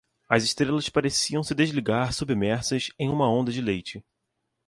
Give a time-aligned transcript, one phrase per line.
[0.27, 4.03] As estrelas pareciam se desligar submersas em uma onda de leite.